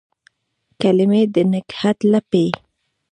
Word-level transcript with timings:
کلمې 0.81 1.21
د 1.33 1.35
نګهت 1.51 1.97
لپې 2.11 2.45